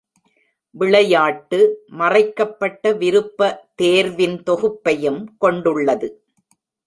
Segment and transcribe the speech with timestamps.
[0.75, 1.59] விளையாட்டு
[1.91, 6.09] மறைக்கப்பட்ட விருப்பதேர்வின் தொகுப்பையும் கொண்டுள்ளது.